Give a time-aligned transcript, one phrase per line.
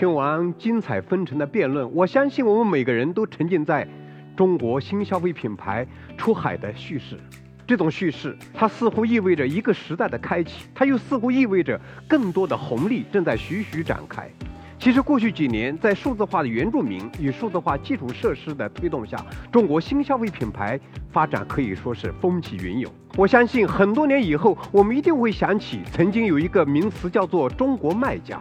[0.00, 3.86] 听完精彩纷呈的辩论，我相信我们每个人都沉浸在
[4.34, 7.18] 中国新消费品牌出海的叙事。
[7.66, 11.78] 这种叙事，它似乎意味着一个时代的开启，它又似乎意味着
[12.08, 14.26] 更多的红利正在徐徐展开。
[14.78, 19.22] 其实，过去几年，在数字化的原住民与数字化基础设施的推动下，
[19.52, 20.80] 中国新消费品牌
[21.10, 22.90] 发展可以说是风起云涌。
[23.18, 28.40] 我相信，很多年以后，我们一定会想起曾经有一个名词叫做“中国卖家”。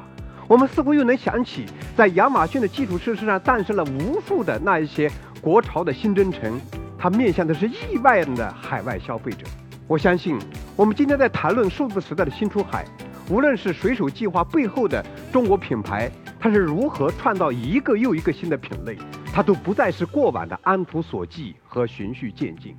[0.50, 1.64] 我们似乎又能想起，
[1.96, 5.08] 在亚马逊的基础设施上诞生了无数的那一些
[5.40, 6.60] 国潮的新征程。
[6.98, 9.46] 它面向的是亿万的海外消费者。
[9.88, 10.40] 我相信，
[10.76, 12.84] 我们今天在谈论数字时代的新出海，
[13.30, 16.10] 无论是水手计划背后的中国品牌，
[16.40, 18.98] 它是如何创造一个又一个新的品类，
[19.32, 22.76] 它都不再是过往的安图所记和循序渐进。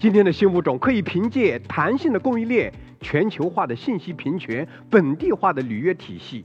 [0.00, 6.44] 今天的新物种可以凭借弹性的供应链、全球化的信息平权、本地化的履约体系。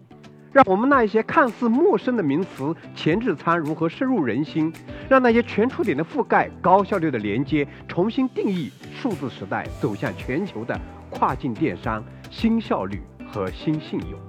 [0.51, 4.73] 让我们那一些看似陌生的名词前置仓如何深入人心，
[5.07, 14.19] 让那些全触点的覆盖、高效率的连接重新定义数字时代走向全球的跨境电商新效率和新信用。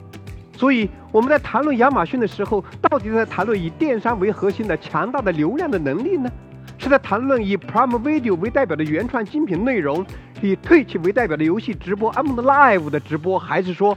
[0.57, 6.31] 所以我们在谈论亚马逊的时候，到底在谈论以电商为核心的强大的流量的能力呢？
[6.77, 10.05] 是在谈论以 Prime Video 为代表的原创精品内容，
[10.41, 13.97] 以 Twitch 为代表的游戏直播 Among Live 的直播，还是说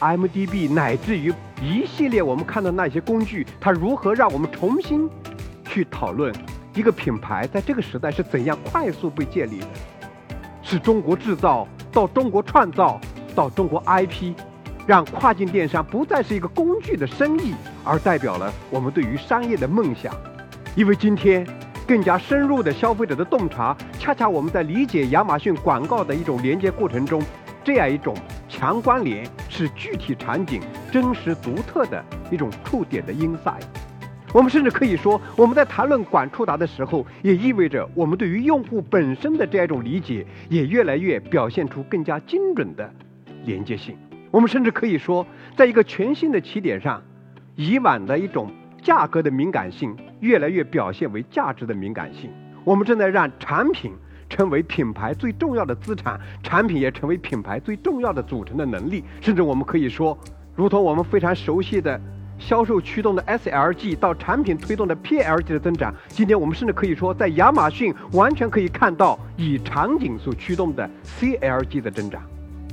[0.00, 5.08] MDB 乃至于一系列我们看到那些工具，它如何让我们重新
[5.64, 6.32] 去讨论
[6.74, 9.66] 一个品牌在这个时代是怎样快速被建立的？
[10.62, 13.00] 是中国制造到中国创造
[13.34, 14.34] 到中国 IP，
[14.86, 17.54] 让跨境电商不再是一个工具的生意，
[17.84, 20.14] 而代表了我们对于商业的梦想。
[20.76, 21.44] 因为今天
[21.88, 27.20] 更加深入的消费者的洞察，恰恰我们在理解亚马逊广告的一种连接过程中，
[27.64, 28.14] 这样一种。
[28.50, 33.64] 强关联是具体场景真实独特的一种触点的 insight。
[34.32, 42.88] 我们甚至可以说，我们在谈论管触达的时候，也意味着我们对于用户本身的这样一种理解，也越来越表现出更加精准的
[43.46, 43.96] 连接性。
[44.30, 45.26] 我们甚至可以说，
[45.56, 47.02] 在一个全新的起点上，
[47.56, 52.30] 以往的一种价格的敏感性，越来越表现为价值的敏感性。
[52.62, 53.92] 我们正在让产品。
[54.28, 59.02] 成为品牌最重要的资产，产品也成为品牌最重要的组成的能力。
[59.20, 60.16] 甚至我们可以说，
[60.54, 62.00] 如同我们非常熟悉的
[62.38, 72.22] 销售驱动的 SLG 到产品推动的 PLG 的增长，今天我们甚至可以说，在亚马逊完全可以看到以场景所驱动的 CLG 的增长。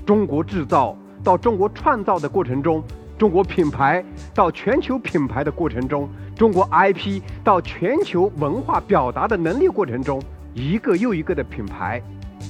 [0.06, 2.84] 中国制造到中国创造的过程中，
[3.18, 4.04] 中国品牌
[4.36, 10.22] 到全球品牌的过程中，中国 IP 到全球文化表达的能力过程中。
[10.56, 12.02] 一个又一个的品牌，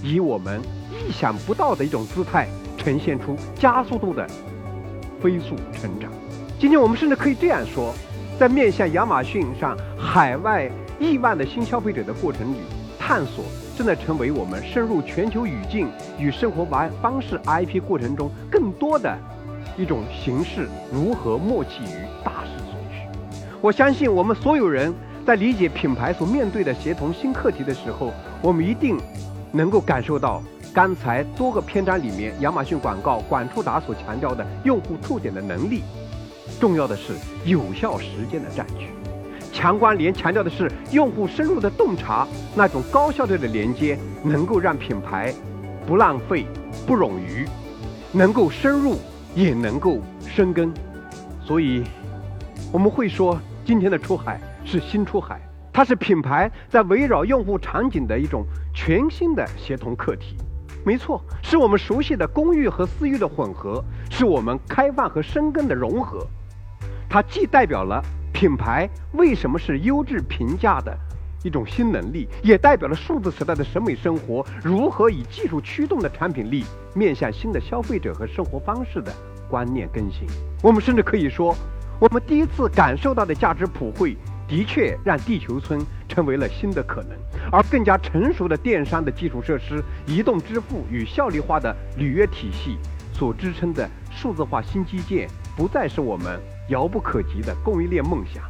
[0.04, 0.62] 以我们
[0.92, 4.28] 意想不到的一种姿态，呈现出加速度的
[5.20, 6.12] 飞速成长。
[6.60, 7.96] 今天我们甚至可以这样说，
[8.40, 12.58] 在面向亚马逊上海外亿万的新消费者的过程里，
[13.00, 13.44] 探索
[13.76, 15.90] 正在成为我们深入全球语境
[16.20, 19.18] 与生活方方式 IP 过程中更多的
[19.76, 23.40] 一种形式如何默契于大势所趋。
[23.62, 24.94] 我相信我们所有人。
[25.26, 28.14] 在理解品牌所面对的协同新课题的时候，
[28.44, 28.96] 我们一定
[29.52, 35.82] 能够感受到刚才多个篇章里面亚马逊广告管触达所强调的用户触点的能力。
[36.60, 37.14] 重要的是
[37.44, 38.90] 有效时间的占据，
[39.52, 45.34] 强关联强调的是用户深入的洞察，那种高效率的连接能够让品牌
[45.88, 46.46] 不浪费、
[46.86, 47.48] 不冗余，
[48.12, 49.00] 能够深入
[49.34, 50.72] 也能够深耕。
[51.44, 51.84] 所以
[52.72, 54.40] 我们会说今天的出海。
[54.66, 55.40] 是新出海，
[55.72, 58.44] 它是品牌在围绕用户场景的一种
[58.74, 60.36] 全新的协同课题。
[60.84, 66.26] 没错，是我们熟悉的公域和私域的混合，是我们开放和深耕的融合。
[67.10, 70.96] 它既代表了品牌为什么是优质评价的
[71.44, 79.12] 一种新能力，也代表了数字时代的审美生活如何以技术驱动的产品力面向新的消费者和生活方式的
[79.50, 80.28] 观念更新。
[80.62, 81.56] 我们甚至可以说，
[82.00, 84.16] 我们第一次感受到的价值普惠。
[84.48, 87.12] 的确让地球村成为了新的可能，
[87.52, 92.78] 而更加成熟的电商的基础设施、移动支付与效率化的履约体系
[93.12, 95.28] 所支撑的数字化新基建，
[95.58, 96.40] 不再是我们
[96.70, 98.44] 遥不可及的供应链梦想。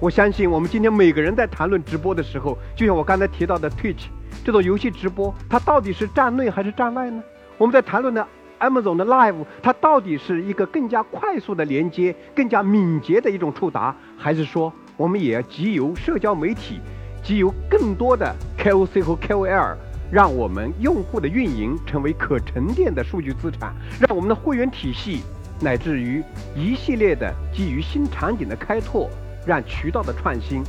[0.00, 4.06] 我相信，我们今天每个人在谈论直播的时候，就像我刚才提到的 Twitch
[4.44, 7.22] 这种游戏直播，它到底是站内还是站外呢？
[7.56, 8.26] 我们在谈论的
[8.58, 14.72] Amazon 的 Live，它到底是一个更加快速的连接、更加敏捷的一种触达，还是说？
[14.96, 16.80] 我们也要集由社交媒体，
[17.22, 19.74] 集由更多的 KOC 和 KOL，
[20.10, 25.22] 让我们用户的运营成为可沉淀的数据资产，让我们的会员体系
[25.60, 26.22] 乃至于
[26.54, 29.08] 一系列的基于新场景的开拓，
[29.46, 30.62] 让渠道的创新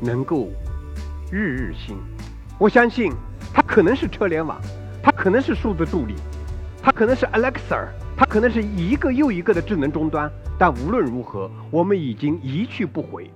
[0.00, 0.48] 能够
[1.30, 1.96] 日日新。
[2.58, 3.12] 我相信
[3.54, 4.60] 它可能是车联网，
[5.02, 6.14] 它可能是数字助理，
[6.82, 7.88] 它可能是 Alexa，
[8.20, 10.30] 它可能是一个又一个的智能终端。
[10.58, 13.30] 但无论如何，我们已经一去不回。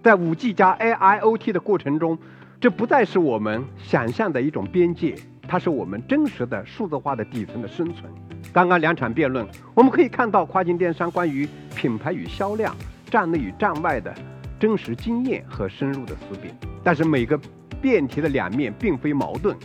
[0.00, 2.16] 在 5G 加 AIoT 的过程中，
[2.60, 5.16] 这不再是我们想象的一种边界，
[5.48, 8.08] 它是我们真实的数字化的底层的生存。
[8.52, 9.44] 刚刚两场辩论，
[9.74, 12.72] 我们可以看到跨境电商关于品牌与销量、
[13.10, 14.14] 站内与站外的
[14.60, 16.56] 真实经验和深入的思辨。
[16.84, 17.36] 但是每个
[17.82, 19.56] 辩题的两面并非矛盾，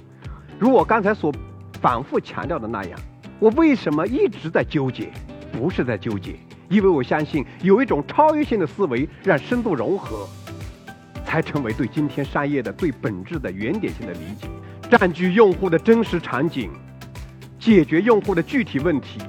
[0.58, 1.32] 如我刚才所
[1.80, 3.00] 反复强调的那样，
[3.40, 5.12] 我为什么一直在纠结？
[5.52, 6.36] 不是在纠结。
[6.70, 10.28] 因为我相信，有一种超越性的思维，让深度融合，
[11.24, 14.48] 才成为对今天商业的最本质的原点性的理解。
[14.90, 16.72] 占据用户的真实场景，
[17.60, 19.20] 解决用户的具体问题，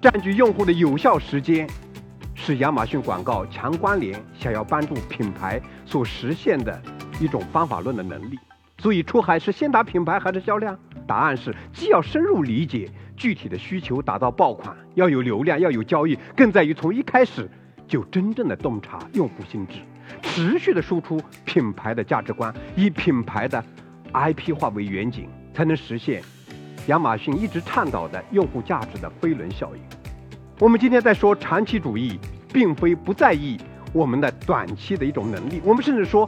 [0.00, 1.68] 占据用户的有效时间，
[2.34, 6.82] 是亚马逊广告强关联想要帮助品牌所实现的
[7.20, 8.38] 一种方法论的能力。
[8.78, 10.76] 所以，出海是先打品牌还是销量？
[11.06, 12.90] 答案是，既要深入理解。
[13.20, 17.46] 具体的需求达到爆款，要有流量，要有交易，更在于从一开始
[17.86, 19.74] 就真正的洞察用户心智，
[20.22, 23.62] 持续的输出品牌的价值观，以品牌的
[24.14, 26.22] IP 化为远景，才能实现
[26.86, 29.82] 亚马逊一直倡导的用户价值的飞轮效应。
[30.58, 32.18] 我们今天在说长期主义，
[32.50, 33.58] 并非不在意
[33.92, 36.26] 我们的短期的一种能力，我们甚至说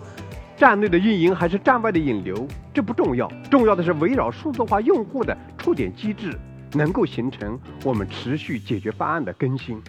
[0.58, 6.38] 站内的运营还是站外的引流，这不重要，重要的是围绕数字化用户的触点机制。
[6.72, 9.80] 能够形成我们持续解决方案的更新，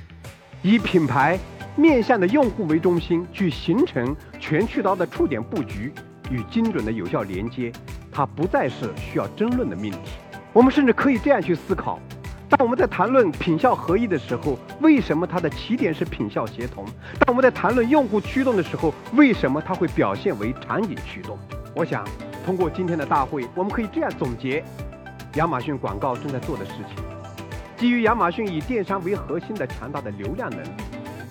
[0.62, 1.39] 以品牌
[1.75, 5.91] 面向的用户为中心，去形成全渠道的触点布局
[6.30, 7.71] 与精准的有效连接，
[8.12, 10.12] 它不再是需要争论的命题。
[10.51, 12.00] 我们甚至可以这样去思考：
[12.47, 16.86] 当我们在谈论品效合一的时候，为什么它的起点是品效协同？
[17.19, 21.39] 当我们在谈论用户驱动的时候，为什么它会表现为场景驱动？
[21.75, 22.06] 我想，
[22.45, 24.63] 通过今天的大会，我们可以这样总结。
[25.35, 27.03] 亚马逊广告正在做的事情，
[27.75, 30.68] 基于亚马逊以电商为核心的强大的流量能力，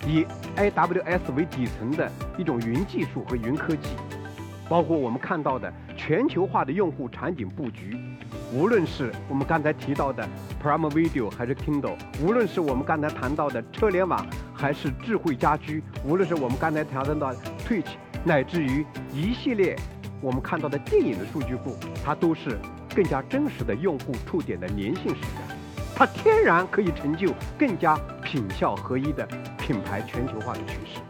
[0.09, 0.27] 以
[0.57, 3.91] AWS 为底层的一种云技术和云科技，
[4.69, 7.97] 包括我们看到的全球化的用户场景布局，
[8.53, 10.29] 无论是我们刚才提到的
[10.61, 17.93] Prime Video 还是 Kindle，无论是我们刚才谈到的车联网还是智慧家居，无论是我们刚才谈到的 Twitch，
[18.25, 19.77] 乃至于一系列
[20.21, 22.59] 我们看到的电影的数据库，它都是。
[22.95, 25.57] 更加真实的用户触点的粘性时代，
[25.95, 29.27] 它天然可以成就更加品效合一的
[29.59, 31.01] 品牌全球化的趋势。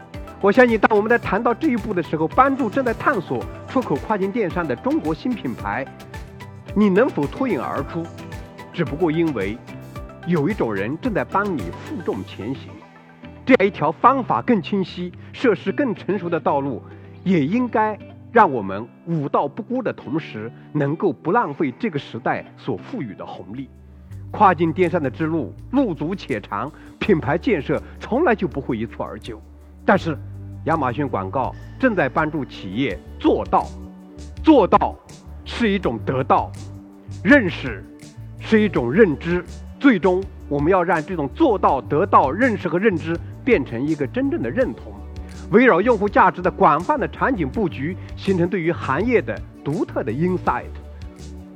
[0.41, 5.85] 我相信，当我们在谈到这一步的时候，帮助正在探索出口跨境电商的中国新品牌，
[6.75, 8.03] 你能否脱颖而出？
[8.73, 9.57] 只不过因为
[10.27, 12.69] 有一种人正在帮你负重前行，
[13.45, 16.81] 这样一条方法更清晰、设施更成熟的道路，
[17.23, 17.97] 也应该。
[18.33, 23.69] 让我们武道不孤的同时，能够不浪费这个时代所赋予的红利。
[24.31, 29.39] 跨境电商的之路路足且长，品牌建设从来就不会一蹴而就。
[29.85, 30.17] 但是，
[30.65, 33.67] 亚马逊广告正在帮助企业做到，
[34.43, 34.95] 做到
[35.45, 36.51] 是一种得到，
[37.23, 37.85] 认识
[38.39, 39.45] 是一种认知。
[39.79, 43.15] 最终，我们要让这种做到、得到、认识和认知
[43.45, 44.91] 变成一个真正的认同。
[45.51, 50.65] 围绕用户价值的广泛的场景布局，形成对于行业的独特的 insight。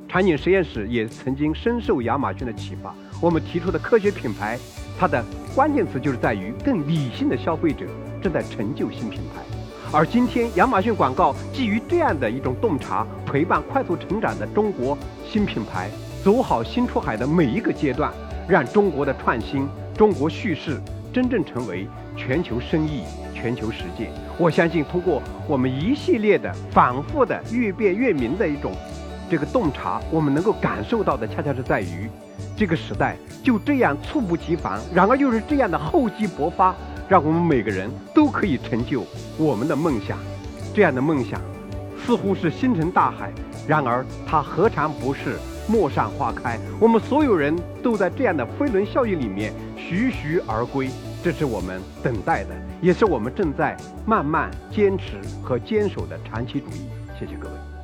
[0.08, 2.94] 场景实验室也曾经深受亚马逊的启发。
[3.20, 4.58] 我们提出的科学品牌，
[4.98, 7.84] 它的关键词就是在于更理性的消费者
[8.22, 9.42] 正在成就新品牌。
[9.90, 15.90] 而今天，亚马逊广告基于这样的一种洞察，陪伴快速成长的中国新品牌，
[16.22, 18.12] 走好新出海的每一个阶段，
[18.46, 19.66] 让中国的创新、
[19.96, 20.80] 中国叙事
[21.12, 23.02] 真正成为全球生意。
[23.40, 28.72] 全球实践，我相信通过我们一系列的反复的越辩越明的一种
[29.30, 32.10] 这个洞察，我们能够感受到的，恰恰是在于
[32.56, 36.74] 这个时代就这样猝不及防，然而又是这样的厚积薄发，
[37.08, 39.04] 让我们每个人都可以成就
[39.38, 40.18] 我们的梦想。
[40.74, 41.40] 这样的梦想
[42.04, 43.30] 似乎是星辰大海，
[43.68, 45.36] 然而它何尝不是
[45.68, 46.58] 陌上花开？
[46.80, 50.90] 我们所有人都在这样的飞轮效应里面徐徐而归。
[51.22, 52.50] 这是我们等待的，
[52.80, 56.88] 也是我们正在慢慢坚持和坚守的长期主义。
[57.18, 57.77] 谢谢各位。